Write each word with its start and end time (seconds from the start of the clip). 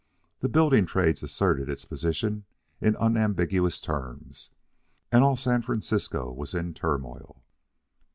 The 0.39 0.49
building 0.49 0.87
trades 0.87 1.21
asserted 1.21 1.69
its 1.69 1.85
position 1.85 2.45
in 2.81 2.95
unambiguous 2.95 3.79
terms, 3.79 4.49
and 5.11 5.23
all 5.23 5.37
San 5.37 5.61
Francisco 5.61 6.31
was 6.31 6.55
in 6.55 6.73
turmoil. 6.73 7.43